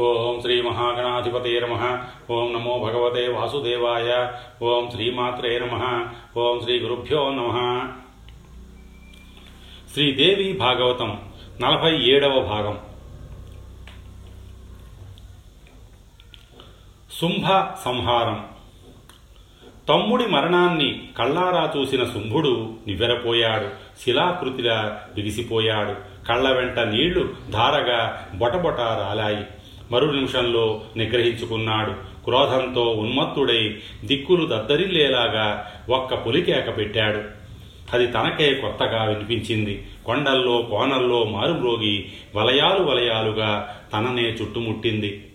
[0.00, 1.98] ఓం శ్రీ మహాగణాధిపతే నమ.
[2.30, 4.32] ఓం నమో భగవతే వాసుదేవాయ.
[4.62, 6.06] ఓం శ్రీమాత్రే నమ.
[6.36, 7.92] ఓం శ్రీ గురుభ్యో నమ.
[9.92, 11.20] శ్రీదేవి భాగవతం
[11.60, 12.78] నలభై ఏడవ భాగం.
[17.20, 17.46] శుంభ
[17.84, 18.46] సంహారం.
[19.88, 23.68] తమ్ముడి మరణాన్ని కళ్ళారా చూసిన శుంభుడు నివ్వెరపోయాడు.
[24.04, 25.92] శిలాకృతిలా బిగిసిపోయాడు.
[26.26, 29.46] కళ్ళ వెంట నీళ్ళు ధారగా బొటబొట రాలాయి.
[29.90, 31.90] మరు నిమిషంలో నిగ్రహించుకున్నాడు.
[32.24, 37.40] క్రోధంతో ఉన్మత్తుడై దిక్కులు దద్దరిల్లేలాగా ఒక్క పులికేక పెట్టాడు.
[37.92, 39.86] అది తనకే కొత్తగా వినిపించింది.
[40.06, 45.26] కొండల్లో కోనల్లో మారుమ్రోగి వలయాలు వలయాలుగా తననే చుట్టుముట్టింది.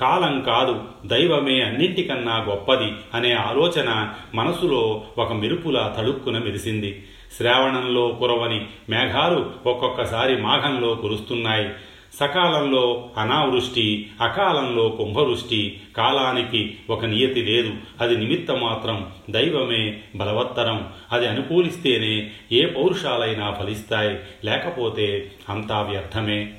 [0.00, 7.04] కాలం కాదు దైవమే అన్నింటికన్నా గొప్పది అనే ఆలోచన మనసులో ఒక మెరుపులా తడుక్కున మెరిసింది.
[7.36, 11.68] శ్రావణంలో కురవని మేఘాలు ఒక్కొక్కసారి మాఘంలో కురుస్తున్నాయి.
[12.14, 17.74] సకాలంలో అనావృష్టి అకాలంలో కుంభవృష్టి కాలానికి ఒక నియతి లేదు.
[18.00, 20.88] అది నిమిత్త మాత్రం దైవమే బలవత్తరం.
[21.12, 24.18] అది అనుకూలిస్తేనే ఏ పౌరుషాలైనా ఫలిస్తాయి.
[24.44, 26.52] లేకపోతే అంతా వ్యర్థమే.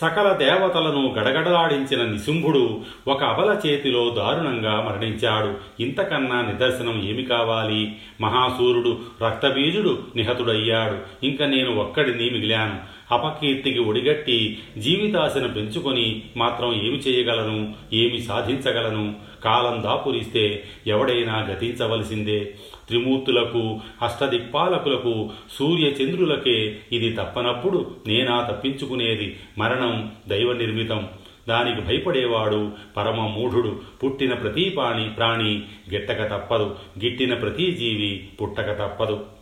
[0.00, 5.82] సకల దేవతలను గడగడలాడించిన నిశుంభుడు ఒక అబల చేతిలో దారుణంగా మరణించాడు.
[5.82, 7.96] ఇంతకన్నా నిదర్శనం ఏమి కావాలి?
[8.20, 11.26] మహాసూరుడు రక్తబీజుడు నిహతుడయ్యాడు.
[11.26, 12.76] ఇంక నేను ఒక్కడిని మిగిలాను.
[13.12, 19.14] అపకీర్తికి ఒడిగట్టి జీవితాశను పెంచుకొని మాత్రం ఏమి చేయగలను ఏమి సాధించగలను?
[19.44, 22.54] కాలం దాపురిస్తే ఎవడైనా గతించవలసిందే.
[22.88, 31.08] త్రిమూర్తులకు అష్టదిక్పాలకులకు సూర్యచంద్రులకే ఇది తప్పనప్పుడు నేనా తప్పించుకునేది మరణం దైవ నిర్మితం
[31.48, 36.76] దానికి భయపడేవాడు పరమ మూఢుడు పుట్టిన ప్రతి ప్రాణి ప్రాణి గిట్టక తప్పదు.
[37.04, 39.39] గిట్టిన ప్రతి జీవి పుట్టక తప్పదు.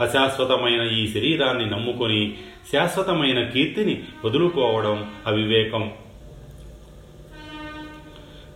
[0.00, 2.34] అశాశ్వతమైన ఈ శరీరాన్ని నమ్ముకొని
[2.72, 5.92] శాశ్వతమైన కీర్తిని వదులుకోవడం అవివేకం.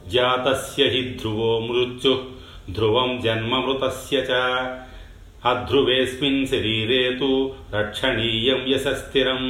[0.08, 2.24] జాతస్య హి ధ్రువో మృత్యు
[2.70, 4.30] ధ్రువం జన్మమృతస్య చ.
[5.44, 9.42] అధ్రువేస్మిన్ శరీరే తు రక్షణీయం యశస్థిరం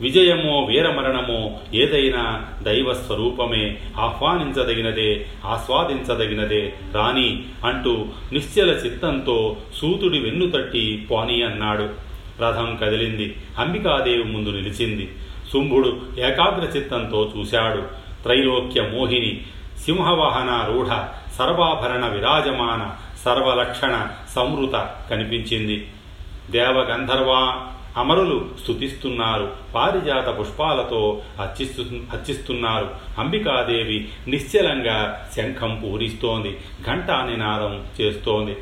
[0.00, 11.42] విజయమో వీరమరణమో ఏదైనా దైవ స్వరూపమే ఆహ్వానించదగినదే ఆస్వాదించదగినదే రాణి అంటూ నిశ్చల చిత్తంతో సూతుడి వెన్ను తట్టి పోని
[11.42, 11.88] అన్నాడు.
[12.40, 13.36] రథం కదిలింది.
[13.58, 15.12] అంబికాదేవి ముందు నిలిచింది.
[15.52, 17.82] శుంభుడు ఏకాగ్ర చిత్తంతో చూశాడు.
[18.22, 19.40] త్రైలోక్య మోహిని
[19.78, 20.86] సింహవాహన రూఢ
[21.32, 25.88] సర్వాభరణ విరాజమాన సర్వలక్షణ సంవృత కనిపించింది.
[26.50, 27.66] దేవగంధర్వా
[27.98, 36.56] అమరులు స్థుతిస్తున్నారు పారిజాత పుష్పాలతో హర్చిస్తు హర్చిస్తున్నారు అంబికాదేవి నిశ్చలంగా శంఖం పూరిస్తోంది.
[36.86, 38.56] ఘంటా నినాదం చేస్తోంది.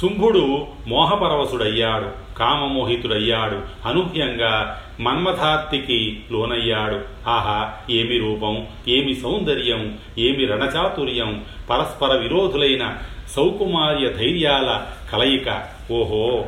[0.00, 2.36] శుంభుడు మోహపరవశుడయ్యాడు.
[2.38, 3.88] కామమోహితుడయ్యాడు.
[3.88, 7.00] అనూహ్యంగా మన్మథార్తికి లోనయ్యాడు.
[7.28, 12.98] ఆహా ఏమి రూపం ఏమి సౌందర్యం ఏమి రణచాతుర్యం పరస్పర విరోధులైన
[13.30, 15.75] సౌకుమార్య ధైర్యాల కలయిక.
[15.90, 16.46] ఓహో.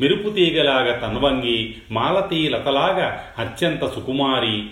[0.00, 4.62] మెరుపుతీగలాగా తనవంగి మాలతీ లతలాగా అత్యంత సుకుమారి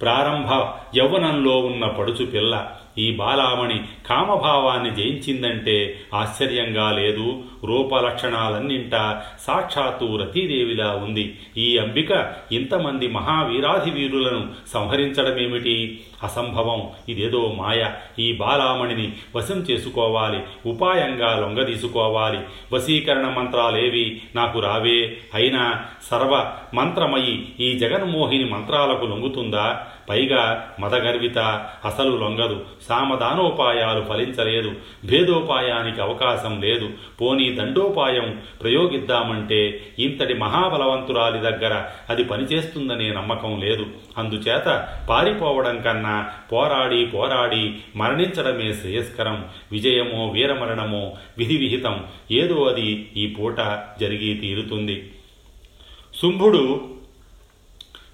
[0.00, 2.72] ప్రారంభ యౌవనంలో ఉన్న పడుచు పిల్ల.
[2.98, 7.42] ఈ బాలామణి కామభావాన్ని జయించిందంటే ఆశ్చర్యంగా లేదు.
[7.64, 11.38] రూపలక్షణాలన్నింటా సాక్షాత్తు రతీదేవిలా ఉంది.
[11.56, 16.00] ఈ అంబిక ఇంతమంది మహావీరాధి వీరులను సంహరించడమేమిటి?
[16.22, 16.88] అసంభవం.
[17.08, 17.90] ఇదేదో మాయ.
[18.18, 20.40] ఈ బాలామణిని వశం చేసుకోవాలి.
[20.66, 22.38] ఉపాయంగా లొంగదీసుకోవాలి.
[22.72, 25.16] వశీకరణ మంత్రాలేవి నాకు రావే.
[25.34, 29.86] అయినా సర్వ మంత్రమయి ఈ జగన్మోహిని మంత్రాలకు లొంగుతుందా?
[30.10, 31.38] పైగా మదగర్విత
[31.84, 32.64] అసలు లొంగదు.
[32.88, 34.72] సామధానోపాయాలు ఫలించలేదు.
[35.04, 36.90] భేదోపాయానికి అవకాశం లేదు.
[37.20, 43.86] పోనీ దండోపాయం ప్రయోగిద్దామంటే ఇంతటి మహాబలవంతురాలి దగ్గర అది పనిచేస్తుందనే నమ్మకం లేదు.
[44.18, 49.44] అందుచేత పారిపోవడం కన్నా పోరాడి పోరాడి మరణించడమే శ్రేయస్కరం.
[49.72, 53.56] విజయమో వీరమరణమో విధి విహితం ఏదో అది ఈ పూట
[54.00, 55.12] జరిగి తీరుతుంది.
[56.22, 56.88] శుంభుడు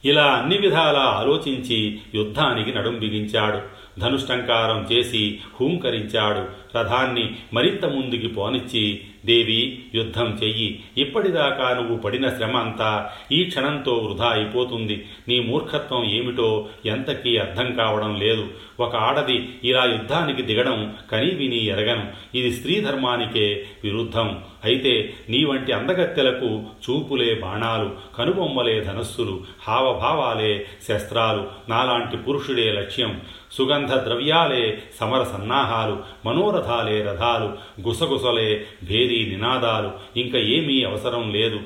[0.05, 3.59] ఇలా అన్ని విధాలా ఆలోచించి యుద్ధానికి నడుం బిగించాడు.
[4.01, 6.49] ధనుష్టంకారం చేసి హూంకరించాడు.
[6.79, 10.85] రథాన్ని మరింత ముందుకి పోనిచ్చి దేవి యుద్ధం చెయ్యి.
[10.99, 15.07] ఇప్పటిదాకా నువ్వు పడిన శ్రమ అంతా ఈ క్షణంతో వృధా అయిపోతుంది.
[15.29, 18.49] నీ మూర్ఖత్వం ఏమిటో ఎంతకీ అర్థం కావడం లేదు.
[18.81, 22.37] ఒక ఆడది ఇలా యుద్ధానికి దిగడం కనీ విని ఎరగను.
[22.37, 24.45] ఇది స్త్రీ ధర్మానికే విరుద్ధం.
[24.65, 31.47] అయితే నీ వంటి అందగత్తెలకు చూపులే బాణాలు కనుబొమ్మలే ధనస్సులు హావభావాలే శస్త్రాలు.
[31.69, 33.21] నాలాంటి పురుషుడే లక్ష్యం.
[33.53, 37.81] సుగంధ ద్రవ్యాలే సమర సన్నాహాలు మనోరథాలే రథాలు.
[37.89, 40.19] గుసగుసలే భేది నినాదాలు.
[40.19, 41.61] ఇంకా ఏమీ అవసరం లేదు.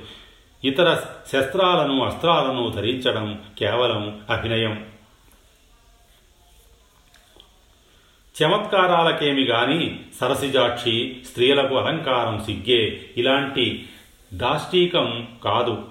[0.64, 0.94] ఇతర
[1.32, 4.86] శస్త్రాలను అస్త్రాలను ధరించడం కేవలం అభినయం.
[8.44, 13.10] చమత్కారాలకేమి గాని సరసిజాక్షి స్త్రీలకు అలంకారం సిగ్గే.
[13.16, 13.88] ఇలాంటి
[14.34, 15.84] దాష్టీకం కాదు.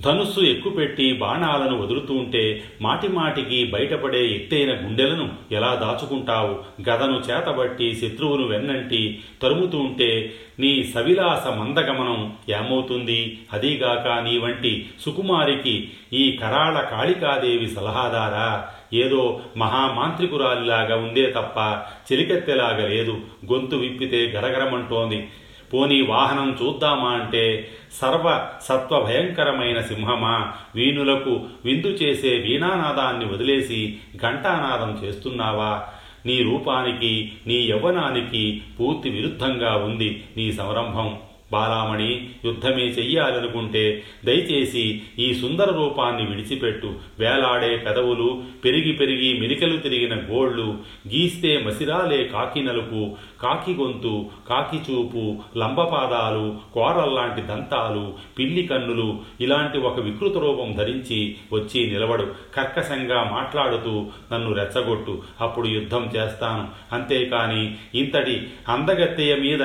[0.00, 6.82] ధనుస్సు ఎక్కుపెట్టి బాణాలను వదులుతుంటే మాటిమాటికి బయటపడే ఎత్తైన గుండెలను ఎలా దాచుకుంటావు?
[6.90, 13.38] గదను చేతబట్టి శత్రువును వెన్నంటి తరుముతుంటే నీ సవిలాస మందగమనం ఏమవుతుంది?
[13.52, 18.68] అదీగాక నీ వంటి సుకుమారికి ఈ కరాళ కాళికాదేవి సలహాదారా.
[18.94, 23.20] ఏదో మహామాంత్రికురాలిలాగా ఉందే తప్ప చెలికెత్తెలాగా లేదు.
[23.52, 25.28] గొంతు విప్పితే గరగరమంటోంది.
[25.72, 30.52] పోనీ వాహనం చూద్దామా అంటే సర్వ సత్వ భయంకరమైన సింహమా?
[30.74, 35.82] వీణులకు విందు చేసే వీణానాదాన్ని వదిలేసి ఘంటానాదం చేస్తున్నావా?
[36.26, 41.18] నీ రూపానికి నీ యవ్వనానికి పూర్తి విరుద్ధంగా ఉంది నీ సంరంభం.
[41.52, 46.94] బాలామణి యుద్ధమే చెయ్యాలనుకుంటే దయచేసి ఈ సుందర రూపాన్ని విడిచిపెట్టు.
[47.18, 50.78] వేలాడే పెదవులు పెరిగి పెరిగి మెలికలు తిరిగిన గోళ్ళు
[51.08, 60.00] గీస్తే మసిరాలే కాకి నలుపు కాకి గొంతు కాకి చూపు లంబపాదాలు కోరల్లాంటి దంతాలు పిల్లి కన్నులు ఇలాంటి ఒక
[60.00, 62.26] వికృత రూపం ధరించి వచ్చి నిలబడు
[62.56, 66.68] కర్కశంగా మాట్లాడుతూ నన్ను రెచ్చగొట్టు అప్పుడు యుద్ధం చేస్తాను.
[66.92, 69.60] అంతేకాని ఇంతటి అందగత్తెయ మీద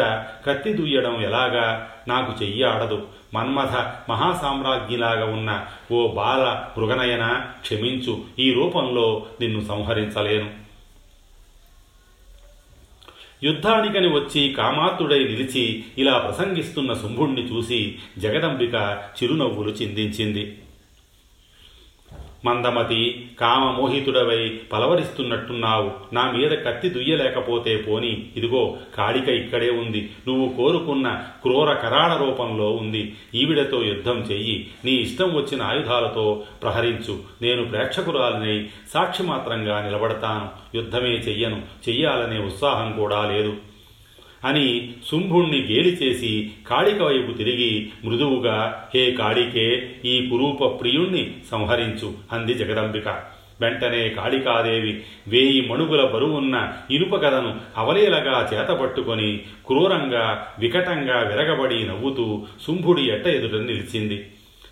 [0.45, 1.89] కత్తి దుయ్యడం ఎలాగా?
[2.07, 3.07] నాకు చెయ్యి ఆడదు.
[3.33, 3.75] మన్మథ
[4.09, 10.63] మహాసామ్రాజ్ఞిలాగా ఉన్న ఓ బాల మృగనయన క్షమించు ఈ రూపంలో నిన్ను సంహరించలేను.
[13.43, 18.75] యుద్ధానికని వచ్చి కామాతుడై నిలిచి ఇలా ప్రసంగిస్తున్న శుంభుణ్ణి చూసి జగదంబిక
[19.23, 20.57] చిరునవ్వులు చిందించింది.
[22.45, 25.91] మందమతి కామమోహితుడవై పలవరిస్తున్నట్టున్నావు.
[26.13, 28.27] నా మీద కత్తి దుయ్యలేకపోతే పోని.
[28.35, 30.11] ఇదిగో కాళిక ఇక్కడే ఉంది.
[30.27, 33.15] నువ్వు కోరుకున్న క్రూర కరాళ రూపంలో ఉంది.
[33.35, 34.67] ఈవిడతో యుద్ధం చెయ్యి.
[34.85, 37.19] నీ ఇష్టం వచ్చిన ఆయుధాలతో ప్రహరించు.
[37.41, 40.77] నేను ప్రేక్షకురాలినై సాక్షి మాత్రంగా నిలబడతాను.
[40.77, 41.61] యుద్ధమే చెయ్యను.
[41.89, 43.53] చెయ్యాలనే ఉత్సాహం కూడా లేదు.
[44.43, 52.53] అని శుంభుణ్ణి గేలి చేసి కాళిక వైపు తిరిగి మృదువుగా హే కాళికే ఈ కురూప ప్రియుణ్ణి సంహరించు అంది
[52.53, 53.07] జగదంబిక.
[53.61, 63.27] వెంటనే కాళికాదేవి వేయి మణుగుల బరువున్న ఇనుప కథను అవలేలగా చేతపట్టుకొని క్రూరంగా వికటంగా విరగబడి నవ్వుతూ శుంభుడి ఎట్ట
[63.27, 64.25] ఎదుట నిలిచింది.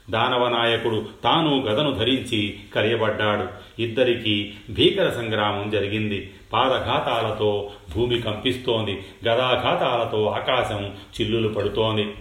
[0.09, 3.48] దానవనాయకుడు తాను గదను ధరించి కలియబడ్డాడు.
[3.81, 6.33] ఇద్దరికీ భీకర సంగ్రామం జరిగింది.
[6.53, 9.03] పాదఘాతాలతో భూమి కంపిస్తోంది.
[9.27, 12.13] గదాఘాతాలతో ఆకాశం చిల్లులు పడుతోంది.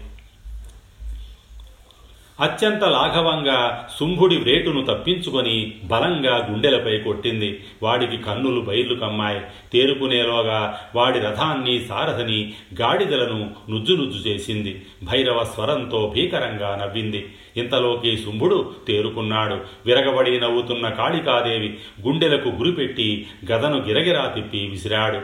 [2.41, 7.61] అత్యంత లాఘవంగా శుంభుడి వ్రేటును తప్పించుకొని బలంగా గుండెలపై కొట్టింది.
[7.83, 9.41] వాడికి కన్నులు బయర్లు కమ్మాయి.
[9.73, 14.83] తేరుకునేలోగా వాడి రథాన్ని సారథని గాడిదలను నుజ్జు నుజ్జు చేసింది.
[15.03, 17.33] భైరవ స్వరంతో భీకరంగా నవ్వింది.
[17.57, 19.59] ఇంతలోకి శుంభుడు తేరుకున్నాడు.
[19.87, 25.21] విరగబడి నవ్వుతున్న కాళికాదేవి గుండెలకు గురిపెట్టి గదను గిరగిరా తిప్పి విసిరాడు.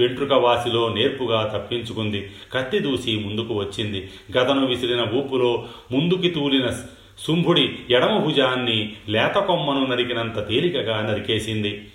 [0.00, 2.30] వెంట్రుక వాసిలో నేర్పుగా తప్పించుకుంది.
[2.52, 4.10] కత్తి దూసి ముందుకు వచ్చింది.
[4.38, 6.70] గదను విసిరిన ఊపులో ముందుకి తూలిన
[7.26, 11.88] శుంభుడి ఎడమ భుజాన్ని లేత కొమ్మను నరికినంత తేలికగా నరికేసింది.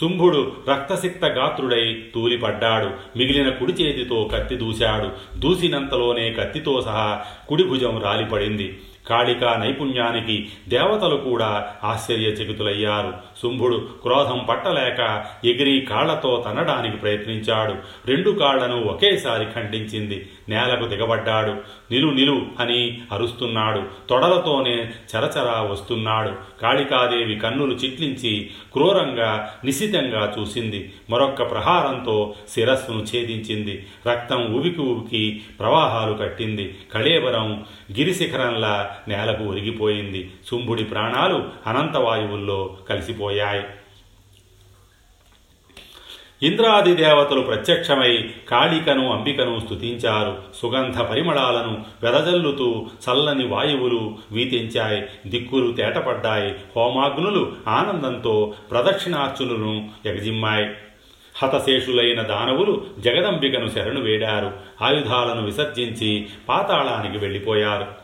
[0.00, 3.18] శుంభుడు రక్తసిక్త గాత్రుడై తూలిపడ్డాడు.
[3.18, 5.38] మిగిలిన కుడి చేతితో కత్తి దూశాడు.
[5.38, 8.78] దూసినంతలోనే కత్తితో సహా కుడి భుజం రాలిపడింది.
[9.06, 13.14] కాళికా నైపుణ్యానికి దేవతలు కూడా ఆశ్చర్యచకితులయ్యారు.
[13.42, 17.74] శుంభుడు క్రోధం పట్టలేక ఎగిరి కాళ్ళతో తనడానికి ప్రయత్నించాడు.
[18.06, 20.28] రెండు కాళ్ళను ఒకేసారి ఖండించింది.
[20.52, 21.52] నేలకు దిగబడ్డాడు.
[21.90, 23.82] నిలు నిలు అని అరుస్తున్నాడు.
[24.10, 26.32] తొడలతోనే చరచరా వస్తున్నాడు.
[26.62, 30.92] కాళికాదేవి కన్నులు చిట్లించి క్రూరంగా నిశితంగా చూసింది.
[31.10, 33.86] మరొక్క ప్రహారంతో శిరస్సును ఛేదించింది.
[34.08, 36.78] రక్తం ఉబికి ఉబికి ప్రవాహాలు కట్టింది.
[36.94, 40.30] కళేబరం గిరిశిఖరంలా నేలకు ఒరిగిపోయింది.
[40.50, 43.64] శుంభుడి ప్రాణాలు అనంతవాయువుల్లో కలిసిపోయాయి.
[46.42, 55.04] ఇంద్రాది దేవతలు ప్రత్యక్షమై కాళికను అంబికను స్థుతించారు సుగంధ పరిమళాలను వెదజల్లుతూ చల్లని వాయువులు వీతించాయి.
[55.26, 56.54] దిక్కులు తేటపడ్డాయి.
[56.76, 60.70] హోమాగ్నులు ఆనందంతో ప్రదక్షిణార్చులను ఎగజిమ్మాయి.
[61.42, 64.52] హతశేషులైన దానవులు జగదంబికను శరణు వేడారు.
[64.82, 68.01] ఆయుధాలను విసర్జించి పాతాళానికి వెళ్ళిపోయారు.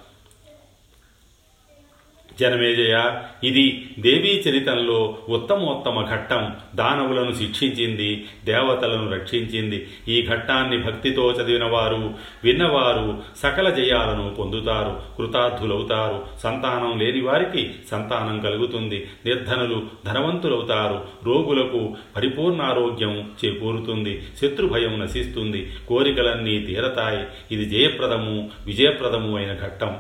[2.41, 3.21] జనమేజయ.
[3.45, 6.53] ఇది దేవీ చరితంలో ఉత్తమోత్తమ ఘట్టం.
[6.75, 9.89] దానవులను శిక్షించింది దేవతలను రక్షించింది.
[10.09, 12.15] ఈ ఘట్టాన్ని భక్తితో చదివిన వారు
[12.45, 16.27] విన్నవారు సకల జయాలను పొందుతారు కృతార్థులవుతారు.
[16.39, 19.07] సంతానం లేని వారికి సంతానం కలుగుతుంది.
[19.27, 21.05] నిర్ధనులు ధనవంతులవుతారు.
[21.25, 24.23] రోగులకు పరిపూర్ణారోగ్యం చేకూరుతుంది.
[24.43, 25.73] శత్రుభయం నశిస్తుంది.
[25.89, 27.55] కోరికలన్నీ తీరతాయి.
[27.55, 29.97] ఇది జయప్రదము విజయప్రదము అయిన ఘట్టం.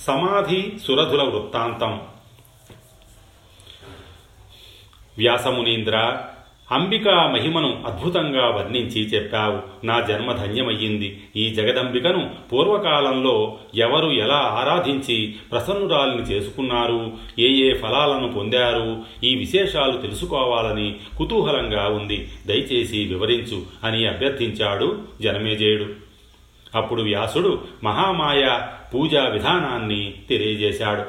[0.00, 2.00] సమాధి సురధుల వృత్తాంతం.
[5.18, 6.16] వ్యాసమునీంద్ర
[6.70, 9.86] అంబికా మహిమను అద్భుతంగా వర్ణించి చెప్పావు.
[9.86, 17.12] నా జన్మ ధన్యమయ్యింది ఈ జగదంబికను పూర్వకాలంలో ఎవరు ఎలా ఆరాధించి ప్రసన్నురాలిని చేసుకున్నారు?
[17.38, 19.02] ఏ ఏ ఫలాలను పొందారు?
[19.24, 22.28] ఈ విశేషాలు తెలుసుకోవాలని కుతూహలంగా ఉంది.
[22.46, 26.09] దయచేసి వివరించు అని అభ్యర్థించాడు జనమేజయుడు.
[26.74, 28.60] అప్పుడు వ్యాసుడు మహామాయ
[28.94, 31.04] పూజా విధానాన్ని తెలియజేశాడు.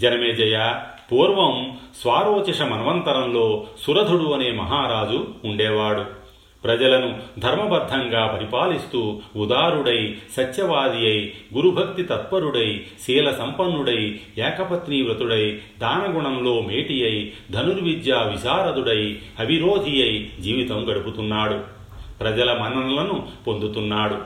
[0.00, 0.74] జనమేజయ
[1.12, 6.18] పూర్వం స్వారోచిష మన్వంతరంలో సురధుడు అనే మహారాజు ఉండేవాడు.
[6.64, 17.32] ప్రజలను ధర్మబద్ధంగా పరిపాలిస్తూ ఉదారుడై సత్యవాది అయి గురుభక్తి తత్పరుడై శీల సంపన్నుడై ఏకపత్ని వ్రతుడై దానగుణంలో మేటి అయి
[17.50, 21.77] ధనుర్విద్యా విశారదుడై అవిరోధి అయి జీవితం గడుపుతున్నాడు.
[22.20, 24.18] ప్రజల మన్ననలను పొందుతున్నాడు.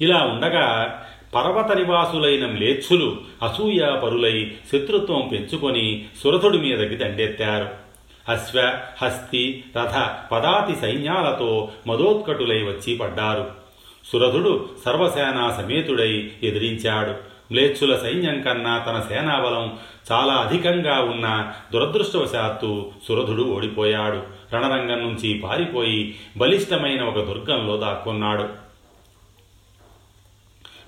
[0.00, 1.02] ఇలా ఉండగా
[1.34, 7.68] పర్వత నివాసులైన మ్లేచ్చులు అసూయాపరులై శత్రుత్వం పెంచుకొని సురథుడి మీదకి దండెత్తారు.
[8.32, 13.50] అశ్వ హస్తి రథ పదాతి సైన్యాలతో మదోత్కటులై వచ్చి పడ్డారు.
[14.12, 17.10] సురథుడు సర్వసేనా సమేతుడై ఎదిరించాడు.
[17.52, 19.78] మ్లేచ్చుల సైన్యం కన్నా తన సేనాబలం
[20.12, 24.35] చాలా అధికంగా ఉన్న దురదృష్టవశాత్తు సురథుడు ఓడిపోయాడు.
[24.54, 28.66] రణరంగం నుంచి పారిపోయి బలిష్టమైన ఒక దుర్గంలో దాక్కున్నాడు.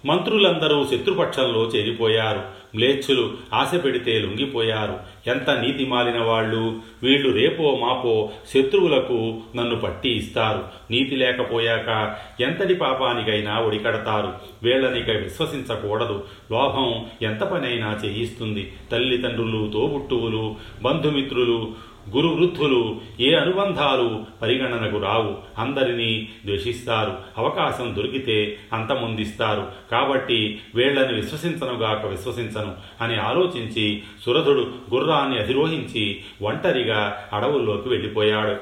[0.06, 2.58] మంత్రులందరూ శత్రుపక్షంలో చేరిపోయారు.
[2.74, 4.96] మ్లేచ్ఛులు ఆశ పెడితే లొంగిపోయారు.
[5.26, 6.80] ఎంత నీతి మాలిన వాళ్ళు!
[7.02, 10.64] వీళ్ళు రేపో మాపో శత్రువులకు నన్ను పట్టి ఇస్తారు.
[10.90, 14.32] నీతి లేకపోయాక ఎంతటి పాపానికైనా ఒడికడతారు.
[14.62, 16.24] వీళ్ళనిక విశ్వసించకూడదు.
[16.52, 18.72] లోభం ఎంత పనైనా చేయిస్తుంది.
[18.92, 21.72] తల్లిదండ్రులు తోబుట్టువులు బంధుమిత్రులు
[22.14, 25.38] గురు వృద్ధులు ఏ అనుబంధాలు పరిగణనకు రావు?
[25.58, 27.16] అందరినీ ద్వేషిస్తారు.
[27.38, 29.72] అవకాశం దొరికితే అంతమొందిస్తారు.
[29.90, 38.56] కాబట్టి వీళ్ళను విశ్వసించనుగాక విశ్వసించను అని ఆలోచించి సురధుడు గుర్రాన్ని అధిరోహించి ఒంటరిగా అడవుల్లోకి వెళ్ళిపోయాడు.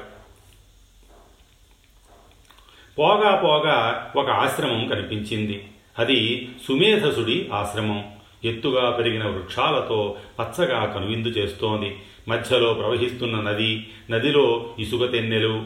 [2.99, 5.63] పోగా పోగా ఒక ఆశ్రమం కనిపించింది.
[5.99, 8.03] అది సుమేధసుడి ఆశ్రమం.
[8.43, 11.97] ఎత్తుగా పెరిగిన వృక్షాలతో పచ్చగా కనువిందు చేస్తోంది.
[12.27, 15.65] మధ్యలో ప్రవహిస్తున్న నది నదిలో ఇసుక తెన్నెలు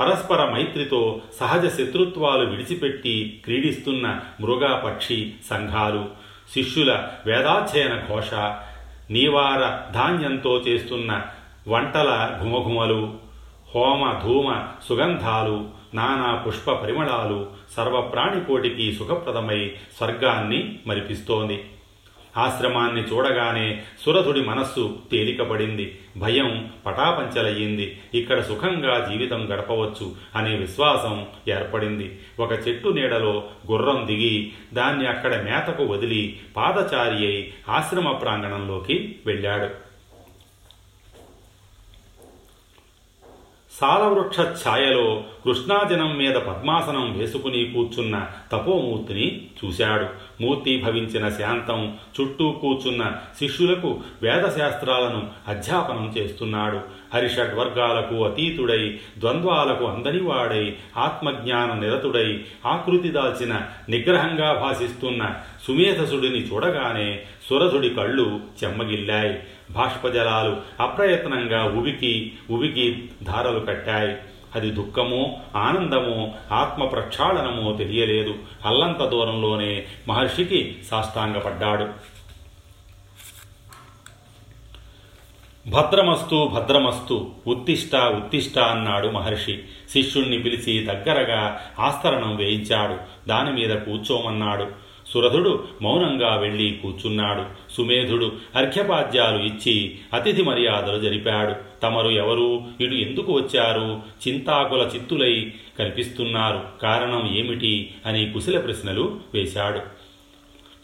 [0.00, 6.04] పరస్పర మైత్రితో సహజ శత్రుత్వాలు విడిచిపెట్టి క్రీడిస్తున్న మృగ పక్షి సంఘాలు
[6.54, 8.34] శిష్యుల వేదాధ్యయన ఘోష
[9.10, 11.22] నీవార ధాన్యంతో చేస్తున్న
[11.68, 13.14] వంటల ఘుమఘుమలు
[13.74, 21.64] హోమ ధూమ సుగంధాలు నానా పుష్ప పరిమళాలు సర్వప్రాణికోటికి సుఖప్రదమై స్వర్గాన్ని మరిపిస్తోంది.
[22.36, 25.98] ఆశ్రమాన్ని చూడగానే సురథుడి మనస్సు తేలికపడింది.
[26.16, 28.00] భయం పటాపంచలయ్యింది.
[28.14, 32.18] ఇక్కడ సుఖంగా జీవితం గడపవచ్చు అనే విశ్వాసం ఏర్పడింది.
[32.40, 39.91] ఒక చెట్టు నీడలో గుర్రం దిగి దాన్ని అక్కడ మేతకు వదిలి పాదచారి అయి ఆశ్రమ ప్రాంగణంలోకి వెళ్ళాడు.
[43.80, 50.06] సాలవృక్ష ఛాయలో కృష్ణాజనం మీద పద్మాసనం వేసుకుని కూర్చున్న తపోమూర్తిని చూశాడు.
[50.42, 56.80] మూర్తి భవించిన శాంతం చుట్టూ కూర్చున్న శిష్యులకు వేదశాస్త్రాలను అధ్యాపనం చేస్తున్నాడు.
[57.14, 65.34] హరిషడ్వర్గాలకు అతీతుడై ద్వంద్వాలకు అందనివాడై ఆత్మజ్ఞాన నిరతుడై ఆకృతి దాల్చిన నిగ్రహంగా భాసిస్తున్న
[65.66, 69.40] సుమేధసుడిని చూడగానే సురధుడి కళ్ళు చెమ్మగిల్లాయి.
[69.72, 74.16] బాష్పజలాలు అప్రయత్నంగా ఉవికి ఉవికి ధారలు కట్టాయి.
[74.54, 78.34] అది దుఃఖమో ఆనందమో ఆత్మ ప్రక్షాళనమో తెలియలేదు.
[78.66, 82.12] అల్లంత దూరంలోనే మహర్షికి సాష్టాంగపడ్డాడు.
[85.70, 89.62] భద్రమస్తు భద్రమస్తు ఉత్తిష్ట ఉత్తిష్ట అన్నాడు మహర్షి.
[89.90, 93.28] శిష్యుణ్ణి పిలిచి దగ్గరగా ఆస్తరణం వేయించాడు.
[93.28, 94.66] దాని మీద కూర్చోమన్నాడు.
[95.12, 97.72] సురథుడు మౌనంగా వెళ్ళి కూర్చున్నాడు.
[97.72, 101.80] సుమేధుడు అర్ఘ్యపాద్యాలు ఇచ్చి అతిథి మర్యాదలు జరిపాడు.
[101.82, 102.62] తమరు ఎవరు?
[102.80, 104.00] ఇటు ఎందుకు వచ్చారు?
[104.28, 106.60] చింతాకుల చిత్తులై కనిపిస్తున్నారు.
[106.82, 107.94] కారణం ఏమిటి?
[108.06, 109.80] అని కుశల ప్రశ్నలు వేశాడు.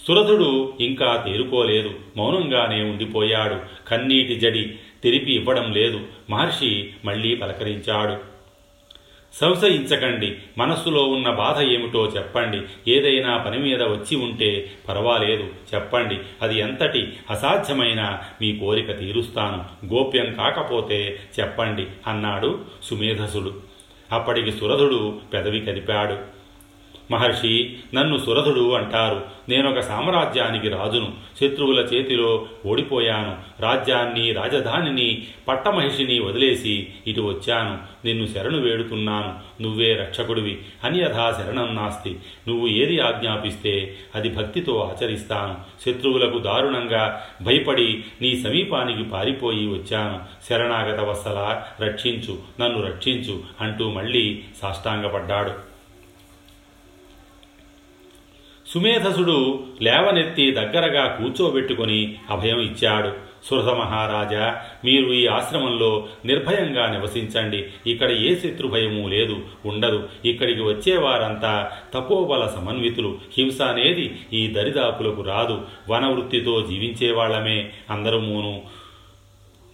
[0.06, 1.90] సురథుడు ఇంకా తేరుకోలేదు.
[2.16, 3.56] మౌనంగానే ఉండిపోయాడు.
[3.88, 6.00] కన్నీటి జడి తెరిపి ఇవ్వడం లేదు.
[6.30, 8.38] మహర్షి మళ్ళీ పలకరించాడు.
[9.40, 10.37] సంశయించకండి.
[10.59, 12.92] మనస్సులో ఉన్న బాధ ఏమిటో చెప్పండి.
[12.92, 16.18] ఏదైనా పని మీద వచ్చి ఉంటే పర్వాలేదు చెప్పండి.
[16.42, 19.95] అది ఎంతటి అసాధ్యమైన మీ కోరిక తీరుస్తాను.
[19.95, 23.54] గోప్యం కాకపోతే చెప్పండి అన్నాడు సుమేధసుడు.
[24.12, 26.38] అప్పటికి సురధుడు పెదవి కదిపాడు.
[27.11, 29.25] మహర్షి నన్ను సురధుడు అంటారు.
[29.49, 31.12] నేనొక సామ్రాజ్యానికి రాజును.
[31.41, 33.62] శత్రువుల చేతిలో ఓడిపోయాను.
[33.62, 37.79] రాజ్యాన్ని రాజధానిని పట్టమహిషిని వదిలేసి ఇటు వచ్చాను.
[38.07, 39.62] నిన్ను శరణు వేడుతున్నాను.
[39.62, 40.59] నువ్వే రక్షకుడివి.
[40.85, 42.17] అన్యథా శరణం నాస్తి.
[42.49, 45.57] నువ్వు ఏది ఆజ్ఞాపిస్తే అది భక్తితో ఆచరిస్తాను.
[45.87, 50.21] శత్రువులకు దారుణంగా భయపడి నీ సమీపానికి పారిపోయి వచ్చాను.
[50.49, 52.38] శరణాగత వత్సల రక్షించు.
[52.61, 55.67] నన్ను రక్షించు అంటూ మళ్ళీ సాష్టాంగపడ్డాడు.
[58.68, 63.12] సుమేధసుడు లేవనెత్తి దగ్గరగా కూర్చోబెట్టుకుని అభయం ఇచ్చాడు.
[63.44, 67.64] సురథ మహారాజా మీరు ఈ ఆశ్రమంలో నిర్భయంగా నివసించండి.
[67.87, 70.08] ఇక్కడ ఏ శత్రుభయము లేదు ఉండదు.
[70.25, 73.18] ఇక్కడికి వచ్చేవారంతా తపోబల సమన్వితులు.
[73.38, 75.62] హింస అనేది ఈ దరిదాపులకు రాదు.
[75.88, 78.62] వనవృత్తితో జీవించేవాళ్ళమే అందరమూను.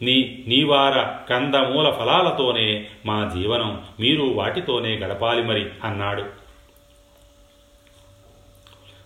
[0.02, 3.80] నీ నీవార కందమూల ఫలాలతోనే మా జీవనం.
[4.00, 6.43] మీరు వాటితోనే గడపాలి మరి అన్నాడు.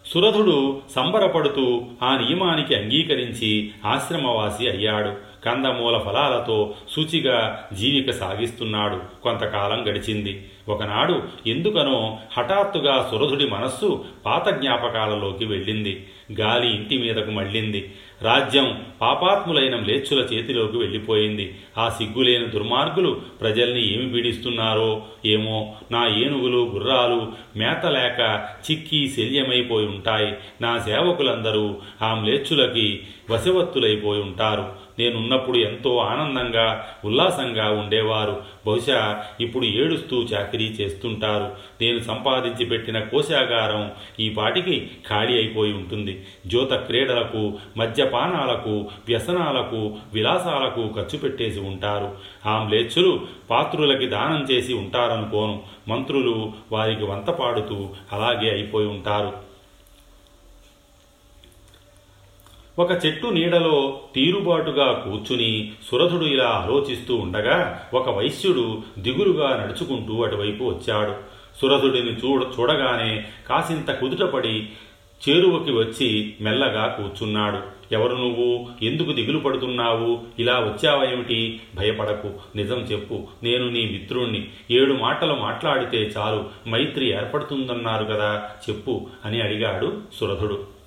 [0.09, 5.29] సురథుడు సంబరపడుతూ ఆ నియమానికి అంగీకరించి ఆశ్రమవాసి అయ్యాడు.
[5.45, 9.23] కందమూల ఫలాలతో శుచిగా జీవిక సాగిస్తున్నాడు.
[9.23, 10.51] కొంతకాలం గడిచింది.
[10.69, 16.07] ఒకనాడు ఎందుకనో హఠాత్తుగా సురధుడి మనస్సు పాత జ్ఞాపకాలలోకి వెళ్ళింది.
[16.41, 17.93] గాలి ఇంటి మీదకు మళ్ళింది.
[18.23, 21.59] రాజ్యం పాపాత్ములైన మ్లేచ్చుల చేతిలోకి వెళ్ళిపోయింది.
[21.79, 30.35] ఆ సిగ్గులేని దుర్మార్గులు ప్రజల్ని ఏమి పీడిస్తున్నారో ఏమో నా ఏనుగులు గుర్రాలు మేత లేక చిక్కి శల్యమైపోయి ఉంటాయి.
[30.61, 34.88] నా సేవకులందరూ ఆ మ్లేచ్చులకి వశవత్తులైపోయి ఉంటారు.
[34.99, 38.43] నేనున్నప్పుడు ఎంతో ఆనందంగా ఉల్లాసంగా ఉండేవారు.
[38.67, 41.57] బహుశా ఇప్పుడు ఏడుస్తూ చాకరీ చేస్తుంటారు.
[41.81, 46.25] నేను సంపాదించి పెట్టిన కోశాగారం ఈ పాటికి ఖాళీ అయిపోయి ఉంటుంది.
[46.47, 52.17] జ్యోత క్రీడలకు మద్యపానాలకు వ్యసనాలకు విలాసాలకు ఖర్చు పెట్టేసి ఉంటారు.
[52.47, 55.63] ఆమ్లేచ్చులు పాత్రులకి దానం చేసి ఉంటారనుకోను.
[55.89, 59.48] మంత్రులు వారికి వంత పాడుతూ అలాగే అయిపోయి ఉంటారు.
[62.79, 71.15] ఒక చెట్టు నీడలో తీరుబాటుగా కూర్చుని సురథుడు ఇలా ఆలోచిస్తూ ఉండగా ఒక వైశ్యుడు దిగులుగా నడుచుకుంటూ అటువైపు వచ్చాడు.
[71.61, 74.69] సురథుడిని చూడ చూడగానే కాసింత కుదుటపడి
[75.29, 77.59] చేరువకి వచ్చి మెల్లగా కూర్చున్నాడు.
[77.93, 78.69] ఎవరు నువ్వు?
[78.83, 80.21] ఎందుకు దిగులు పడుతున్నావు?
[80.39, 81.61] ఇలా వచ్చావేమిటి?
[81.77, 82.31] భయపడకు.
[82.57, 83.27] నిజం చెప్పు.
[83.43, 84.49] నేను నీ మిత్రుణ్ణి.
[84.71, 86.69] ఏడు మాటలు మాట్లాడితే చాలు.
[86.69, 88.51] మైత్రి ఏర్పడుతుందన్నారు కదా.
[88.71, 90.78] చెప్పు అని అడిగాడు సురథుడు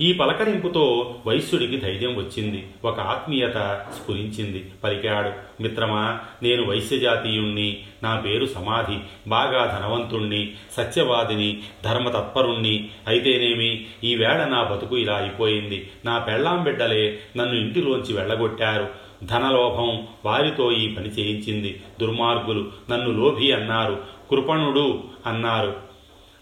[0.00, 2.66] ఈ పలకరింపుతో వైశ్యుడికి ధైర్యం వచ్చింది.
[2.84, 4.70] ఒక ఆత్మీయత స్ఫురించింది.
[4.84, 8.96] పలికాడు మిత్రమా నేను వైశ్యజాతీయుణ్ణి నా పేరు సమాధి
[9.28, 12.90] బాగా ధనవంతుణ్ణి సత్యవాదిని ధర్మతత్పరుణ్ణి.
[13.06, 15.90] అయితేనేమి ఈవేళ నా బతుకు ఇలా అయిపోయింది.
[16.04, 18.88] నా పెళ్ళాం బిడ్డలే నన్ను ఇంటిలోంచి వెళ్ళగొట్టారు.
[19.24, 21.82] ధనలోభం వారితో ఈ పని చేయించింది.
[22.00, 25.76] దుర్మార్గులు నన్ను లోభి అన్నారు కృపణుడు అన్నారు.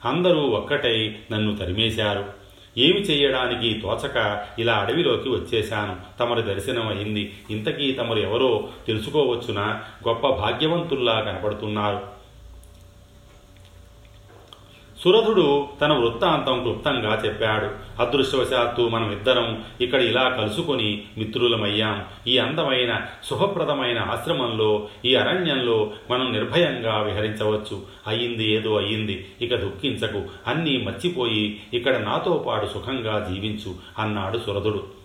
[0.04, 2.35] అందరూ ఒక్కటై నన్ను తరిమేశారు.
[2.78, 5.96] ఏమి చేయడానికి తోచక ఇలా అడవిలోకి వచ్చేశాను.
[6.18, 7.34] తమరి దర్శనం అయింది.
[7.50, 9.82] ఇంతకీ తమరు ఎవరో తెలుసుకోవచ్చునా?
[10.08, 12.15] గొప్ప భాగ్యవంతుల్లా కనపడుతున్నారు.
[15.06, 17.68] సురధుడు తన వృత్తాంతం క్లుప్తంగా చెప్పాడు.
[18.02, 22.04] అదృష్టవశాత్తు మనం ఇద్దరం ఇక్కడ ఇలా కలుసుకొని మిత్రులమయ్యాం.
[22.26, 27.82] ఈ అందమైన శుభప్రదమైన ఆశ్రమంలో ఈ అరణ్యంలో మనం నిర్భయంగా విహరించవచ్చు.
[28.06, 29.26] అయ్యింది ఏదో అయ్యింది.
[29.40, 30.22] ఇక దుఃఖించకు.
[30.46, 34.95] అన్నీ మర్చిపోయి ఇక్కడ నాతో పాటు సుఖంగా జీవించు అన్నాడు సురధుడు.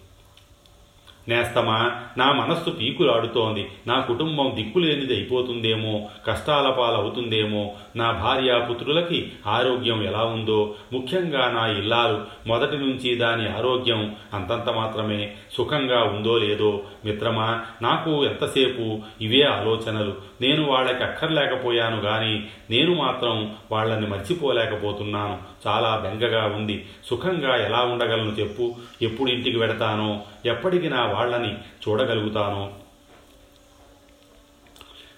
[1.27, 1.77] నేస్తమా
[2.17, 5.93] నా మనస్సు పీకులాడుతోంది నా కుటుంబం దిక్కులేనిది అయిపోతుందేమో
[6.27, 7.63] కష్టాల పాలవుతుందేమో
[7.95, 10.59] నా భార్య పుత్రులకి ఆరోగ్యం ఎలా ఉందో
[10.93, 14.01] ముఖ్యంగా నా ఇల్లాలు మొదటి నుంచి దాని ఆరోగ్యం
[14.33, 15.21] అంతంత మాత్రమే
[15.57, 16.71] సుఖంగా ఉందో లేదో
[17.05, 17.47] మిత్రమా
[17.81, 18.85] నాకు ఎంతసేపు
[19.21, 22.33] ఇవే ఆలోచనలు నేను వాళ్ళకి అక్కర్లేకపోయాను కానీ
[22.71, 23.35] నేను మాత్రం
[23.71, 28.65] వాళ్ళని మర్చిపోలేకపోతున్నాను చాలా బెంగగా ఉంది సుఖంగా ఎలా ఉండగలను చెప్పు
[29.01, 30.11] ఎప్పుడు ఇంటికి వెడతానో
[30.45, 32.81] ఎప్పటికి నా వాళ్ళని చూడగలుగుతాను?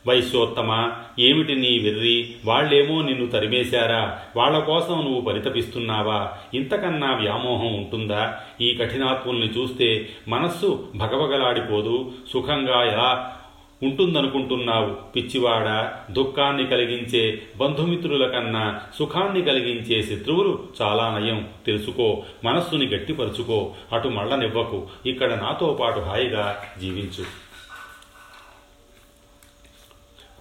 [0.07, 2.35] వైశ్యోత్తమ ఏమిటి నీ వెర్రి?
[2.45, 4.21] వాళ్ళేమో నిన్ను తరిమేశారా?
[4.35, 6.31] వాళ్ళ కోసం నువ్వు పరితపిస్తున్నావా?
[6.53, 8.39] ఇంతకన్నా వ్యామోహం ఉంటుందా?
[8.61, 12.11] ఈ కఠినాత్ముల్ని చూస్తే మనస్సు భగభగలాడిపోదు.
[12.33, 13.39] సుఖంగా ఎలా
[13.83, 15.93] ఉంటుందనుకుంటున్నావు పిచ్చివాడ.
[16.13, 21.49] దుఃఖాన్ని కలిగించే బంధుమిత్రుల కన్నా సుఖాన్ని కలిగించే శత్రువులు చాలా నయం.
[21.65, 23.73] తెలుసుకో మనస్సుని గట్టిపరుచుకో.
[23.93, 24.87] అటు మళ్ళనివ్వకు.
[25.05, 27.43] ఇక్కడ నాతో పాటు హాయిగా జీవించు.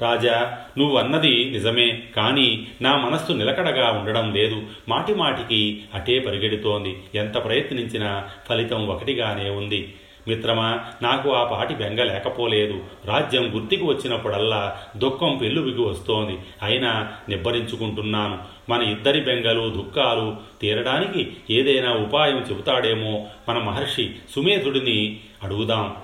[0.02, 2.02] రాజా నువ్వు అన్నది నిజమే.
[2.16, 4.62] కానీ నా మనస్సు నిలకడగా ఉండడం లేదు.
[4.88, 7.02] మాటి మాటికి అటే పరిగెడుతోంది.
[7.14, 9.94] ఎంత ప్రయత్నించినా ఫలితం ఒకటిగానే ఉంది.
[10.28, 12.84] మిత్రమా నాకు ఆ పాటి బెంగ లేకపోలేదు.
[13.04, 16.38] రాజ్యం గుర్తికి వచ్చినప్పుడల్లా దుఃఖం పెళ్ళువికి వస్తోంది.
[16.62, 18.38] అయినా నిబ్బరించుకుంటున్నాను.
[18.70, 25.96] మన ఇద్దరి బెంగలు దుఃఖాలు తీరడానికి ఏదైనా ఉపాయం చెబుతాడేమో మన మహర్షి సుమేధుడిని అడుగుదాం.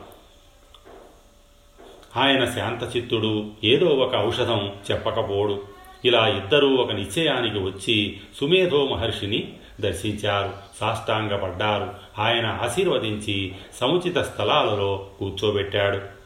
[2.16, 5.62] ఆయన శాంతచిత్తుడు ఏదో ఒక ఔషధం చెప్పకపోడు.
[6.04, 10.52] ఇలా ఇద్దరూ ఒక నిశ్చయానికి వచ్చి సుమేధో మహర్షిని దర్శించారు.
[10.80, 11.94] సాష్టాంగపడ్డారు.
[12.18, 16.18] ఆయన ఆశీర్వదించి సముచిత స్థలాలలో కూర్చోబెట్టాడు.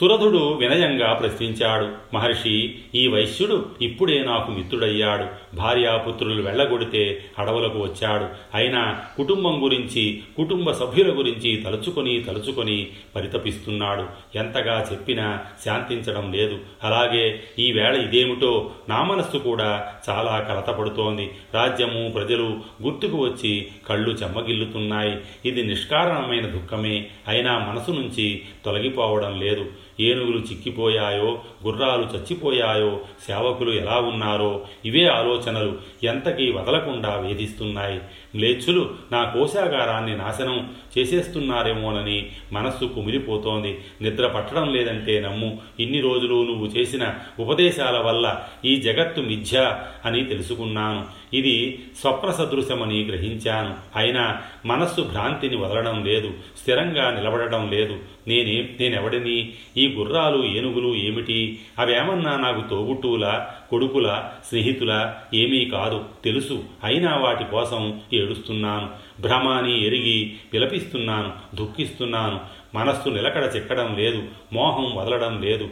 [0.00, 2.14] సురధుడు వినయంగా ప్రశ్నించాడు.
[2.14, 5.49] మహర్షి ఈ వైశ్యుడు ఇప్పుడే నాకు మిత్రుడయ్యాడు.
[5.54, 8.26] భార్యాపుత్రులు వెళ్ళగొడితే అడవులకు వచ్చాడు.
[8.54, 12.86] అయినా కుటుంబం గురించి కుటుంబ సభ్యుల గురించి తలుచుకొని తలుచుకొని
[13.16, 14.06] పరితపిస్తున్నాడు.
[14.34, 16.58] ఎంతగా చెప్పినా శాంతించడం లేదు.
[16.84, 21.30] అలాగే ఈ వేళ ఇదేమిటో నా మనస్సు కూడా చాలా కలతపడుతోంది.
[21.54, 25.18] రాజ్యము ప్రజలు గుర్తుకు వచ్చి కళ్ళు చెమ్మగిల్లుతున్నాయి.
[25.44, 27.06] ఇది నిష్కారణమైన దుఃఖమే.
[27.28, 29.66] అయినా మనసు నుంచి తొలగిపోవడం లేదు.
[30.00, 38.00] ఏనుగులు చిక్కిపోయాయో గుర్రాలు చచ్చిపోయాయో సేవకులు ఎలా ఉన్నారో ఇవే ఆలోచనలు ఎంతకీ వదలకుండా వేధిస్తున్నాయి.
[38.36, 43.78] మ్లేచ్చులు నా కోశాగారాన్ని నాశనం చేసేస్తున్నారేమోనని మనస్సు కుమిలిపోతోంది.
[44.02, 51.20] నిద్ర పట్టడం లేదంటే నమ్ము ఇన్ని రోజులు నువ్వు చేసిన ఉపదేశాల వల్ల ఈ జగత్తు మిథ్య అని తెలుసుకున్నాను.
[51.36, 53.74] ఇది స్వప్న సదృశమని గ్రహించాను.
[53.96, 56.30] అయినా మనస్సు భ్రాంతిని వదలడం లేదు
[56.62, 57.98] స్థిరంగా నిలబడడం లేదు.
[58.28, 59.52] నేనే నేనెవడిని?
[59.76, 61.58] ఈ గుర్రాలు ఏనుగులు ఏమిటి?
[61.78, 63.54] అవేమన్నా నాకు తోబుట్టువులా?
[63.70, 66.04] కొడుకుల స్నేహితుల ఏమీ కాదు.
[66.24, 66.64] తెలుసు.
[66.84, 68.88] అయినా వాటి కోసం ఏడుస్తున్నాను.
[69.20, 72.40] భ్రమాని ఎరిగి విలపిస్తున్నాను దుఃఖిస్తున్నాను.
[72.74, 74.22] మనస్సు నిలకడ చెక్కడం లేదు.
[74.52, 75.68] మోహం వదలడం లేదు.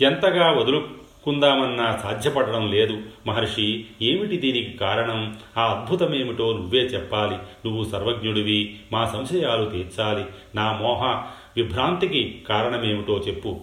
[0.00, 3.02] ఎంతగా వదులుకుందామన్నా సాధ్యపడడం లేదు.
[3.26, 5.38] మహర్షి ఏమిటి దీనికి కారణం?
[5.58, 7.36] ఆ అద్భుతమేమిటో నువ్వే చెప్పాలి.
[7.36, 8.76] నువ్వు సర్వజ్ఞుడివి.
[8.92, 10.24] మా సంశయాలు తీర్చాలి.
[10.54, 11.22] నా మోహ
[11.56, 13.60] విభ్రాంతికి కారణమేమిటో చెప్పు.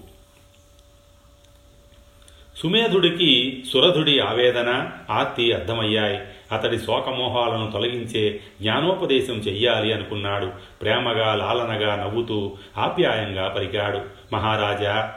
[2.61, 6.19] సుమేధుడికి సురధుడి ఆవేదన ఆర్తి అర్థమయ్యాయి.
[6.51, 10.51] అతడి శోకమోహాలను తొలగించే జ్ఞానోపదేశం చెయ్యాలి అనుకున్నాడు.
[10.81, 14.01] ప్రేమగా లాలనగా నవ్వుతూ ఆప్యాయంగా పలికాడు.
[14.33, 15.13] మహారాజా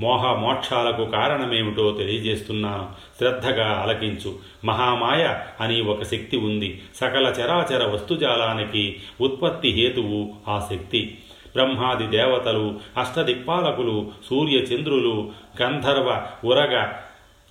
[0.00, 2.88] మోహ మోక్షాలకు కారణమేమిటో తెలియజేస్తున్నాను.
[3.18, 4.34] శ్రద్ధగా ఆలకించు.
[4.64, 6.82] మహామాయ అని ఒక శక్తి ఉంది.
[6.96, 11.18] సకల చరాచర వస్తుజాలానికి ఉత్పత్తి హేతువు ఆ శక్తి.
[11.56, 15.30] బ్రహ్మాది దేవతలు అష్టదిక్పాలకులు సూర్యచంద్రులు
[15.62, 16.92] గంధర్వ ఉరగ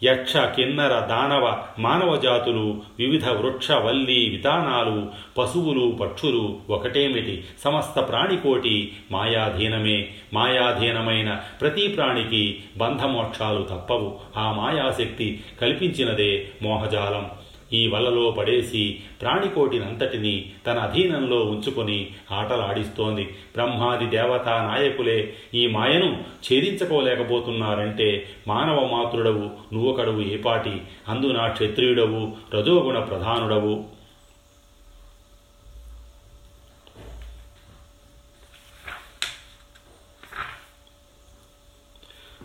[0.03, 7.43] యక్ష కిన్నర దానవ మానవ జాతులు వివిధ వృక్ష వల్లి విధానాలు పశువులు పక్షులు ఒకటేమిటి?
[7.63, 10.07] సమస్త ప్రాణికోటి మాయాధీనమే.
[10.33, 14.19] మాయాధీనమైన ప్రతి ప్రాణికి బంధమోక్షాలు తప్పవు.
[14.37, 17.29] ఆ మాయాశక్తి కల్పించినదే మోహజాలం.
[17.75, 18.83] ఈ వలలో పడేసి
[19.21, 21.97] ప్రాణికోటినంతటిని తన అధీనంలో ఉంచుకొని
[22.31, 23.23] ఆటలాడిస్తోంది.
[23.25, 26.09] బ్రహ్మాది దేవతా నాయకులే ఈ మాయను
[26.45, 28.09] ఛేదించుకోలేకపోతున్నారంటే
[28.47, 32.21] మానవ మాతృడవు నువ్వొకడవు ఏపాటి అందున క్షత్రియుడవు
[32.53, 33.95] రజోగుణ ప్రధానుడవు.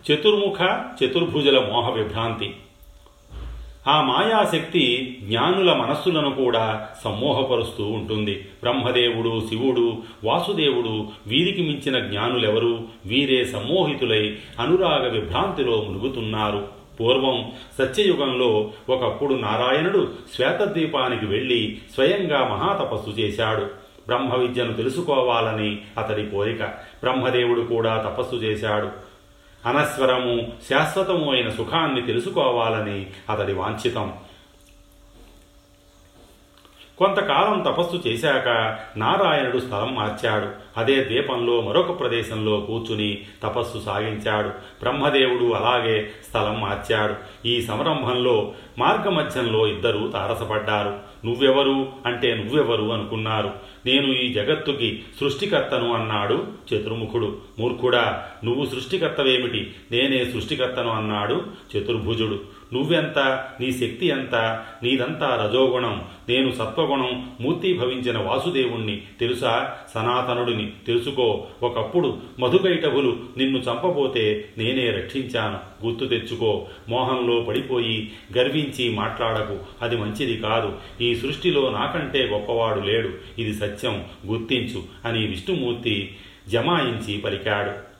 [0.07, 0.59] చతుర్ముఖ
[1.01, 2.49] చతుర్భుజల మోహ విభ్రాంతి.
[3.89, 8.35] ఆ మాయాశక్తి జ్ఞానుల మనస్సులను కూడా సమ్మోహపరుస్తూ ఉంటుంది.
[8.35, 12.81] బ్రహ్మదేవుడు శివుడు వాసుదేవుడు వీరికి మించిన జ్ఞానులెవరు?
[13.07, 16.69] వీరే సమ్మోహితులై అనురాగ విభ్రాంతిలో మునుగుతున్నారు.
[17.01, 23.65] పూర్వం సత్యయుగంలో ఒకప్పుడు నారాయణుడు శ్వేతద్వీపానికి వెళ్ళి స్వయంగా మహాతపస్సు చేశాడు.
[24.07, 26.63] బ్రహ్మ విద్యను తెలుసుకోవాలని అతడి కోరిక.
[27.03, 29.10] బ్రహ్మదేవుడు కూడా తపస్సు చేశాడు.
[29.67, 34.13] అనస్వరము శాశ్వతము అయిన సుఖాన్ని తెలుసుకోవాలని అతడి వాంఛితం.
[37.01, 40.49] కొంతకాలం తపస్సు చేశాక నారాయణుడు స్థలం మార్చాడు.
[40.77, 44.49] అదే ద్వీపంలో మరొక ప్రదేశంలో కూర్చుని తపస్సు సాగించాడు.
[44.49, 47.15] బ్రహ్మదేవుడు అలాగే స్థలం మార్చాడు.
[47.47, 50.99] ఈ సంరంభంలో మార్గమధ్యంలో ఇద్దరు తారసపడ్డారు.
[51.27, 51.87] నువ్వెవరు?
[52.07, 52.93] అంటే నువ్వెవరు?
[52.93, 53.51] అనుకున్నారు.
[53.87, 57.37] నేను ఈ జగత్తుకి సృష్టికర్తను అన్నాడు చతుర్ముఖుడు.
[57.59, 59.75] మూర్ఖుడా నువ్వు సృష్టికర్తవేమిటి?
[59.91, 61.43] నేనే సృష్టికర్తను అన్నాడు
[61.77, 62.60] చతుర్భుజుడు.
[62.75, 63.19] నువ్వెంత
[63.61, 66.05] నీ శక్తి ఎంత నీదంతా రజోగుణం.
[66.29, 69.03] నేను సత్వగుణం మూర్తిభవించిన వాసుదేవుణ్ణి.
[69.21, 69.77] తెలుసా?
[69.95, 71.47] సనాతనుడిని తెలుసుకో.
[71.63, 75.87] ఒకప్పుడు మధుకైటభులు నిన్ను చంపబోతే నేనే రక్షించాను.
[75.87, 76.67] గుర్తు తెచ్చుకో.
[76.89, 79.59] మోహంలో పడిపోయి గర్వించి మాట్లాడకు.
[79.83, 80.79] అది మంచిది కాదు.
[81.01, 83.11] ఈ సృష్టిలో నాకంటే గొప్పవాడు లేడు.
[83.39, 84.05] ఇది సత్యం.
[84.27, 86.17] గుర్తించు అని విష్ణుమూర్తి
[86.49, 87.91] జమాయించి పలికాడు.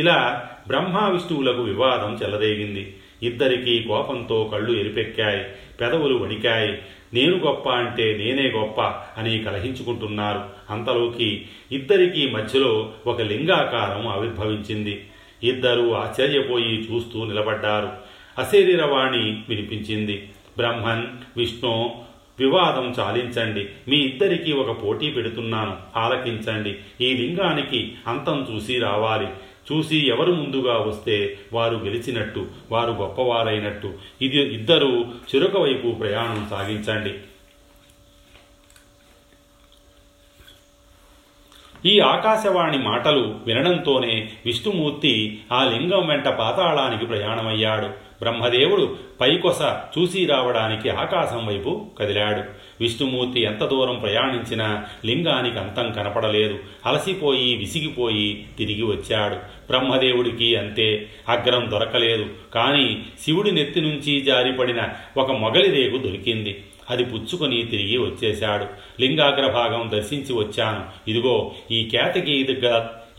[0.00, 2.96] ఇలా బ్రహ్మ విష్ణువులకు వివాదం చెలరేగింది.
[3.22, 5.44] ఇద్దరికీ కోపంతో కళ్ళు ఎరిపెక్కాయి
[5.80, 6.78] పెదవులు వణికాయి.
[7.14, 8.80] నేను గొప్ప అంటే నేనే గొప్ప
[9.20, 15.04] అని కలహించుకుంటున్నారు అంతలోకి ఇద్దరికీ మధ్యలో ఒక లింగాకారం ఆవిర్భవించింది.
[15.44, 17.88] ఇద్దరూ ఆశ్చర్యపోయి చూస్తూ నిలబడ్డారు.
[18.38, 20.28] అశరీరవాణి వినిపించింది.
[20.56, 21.90] బ్రహ్మన్ విష్ణు
[22.40, 23.66] వివాదం చాలించండి.
[23.88, 25.76] మీ ఇద్దరికీ ఒక పోటీ పెడుతున్నాను.
[25.96, 26.76] ఆలకించండి.
[27.00, 29.26] ఈ లింగానికి అంతం చూసి రావాలి.
[29.72, 33.94] చూసి ఎవరు ముందుగా వస్తే వారు గెలిచినట్టు వారు గొప్పవారైనట్టు.
[34.22, 37.14] ఇది ఇద్దరు చిరుక వైపు ప్రయాణం సాగించండి.
[41.84, 47.86] ఈ ఆకాశవాణి మాటలు వినడంతోనే విష్ణుమూర్తి ఆ లింగం వెంట పాతాళానికి ప్రయాణమయ్యాడు.
[48.20, 49.62] బ్రహ్మదేవుడు పైకొస
[49.98, 52.65] చూసి రావడానికి ఆకాశం వైపు కదిలాడు.
[52.80, 56.58] విష్ణుమూర్తి ఎంత దూరం ప్రయాణించినా లింగానికి అంతం కనపడలేదు.
[56.86, 59.34] అలసిపోయి విసిగిపోయి తిరిగి వచ్చాడు.
[59.34, 61.08] బ్రహ్మదేవుడికి అంతే.
[61.28, 62.26] అగ్రం దొరకలేదు.
[62.54, 66.64] కానీ శివుడి నెత్తి నుంచి జారిపడిన ఒక మొగలి రేగు దొరికింది.
[66.90, 68.66] అది పుచ్చుకొని తిరిగి వచ్చేశాడు.
[69.00, 71.10] లింగాగ్రభాగం దర్శించి వచ్చాను.
[71.10, 72.46] ఇదిగో ఈ కేతకీ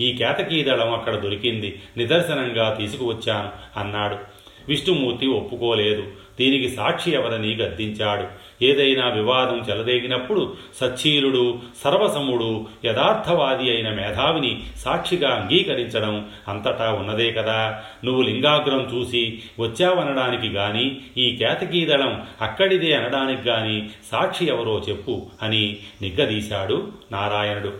[0.01, 1.81] ఈ కేతకీ దళం అక్కడ దొరికింది.
[1.97, 4.17] నిదర్శనంగా తీసుకువచ్చాను అన్నాడు.
[4.67, 6.03] విష్ణుమూర్తి ఒప్పుకోలేదు.
[6.39, 16.91] దీనికి సాక్షి ఎవరని గద్దించాడు ఏదైనా వివాదం చెలదేగినప్పుడు సచ్చీలుడు సర్వసముడు యథార్థవాది అయిన మేధావిని సాక్షిగా అంగీకరించడం అంతటా
[16.91, 17.83] ఉన్నదే కదా.
[18.03, 26.91] నువ్వు లింగాగ్రం చూసి వచ్చావనడానికి గాని ఈ కేతకీదళం అక్కడిదే అనడానికి గాని సాక్షి ఎవరో చెప్పు అని నిగ్గదీశాడు
[27.11, 27.73] నారాయణుడు.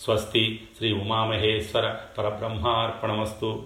[0.00, 3.62] స్వస్తి శ్రీ ఉమామహేశ్వర పరబ్రహ్మార్పణమస్తు.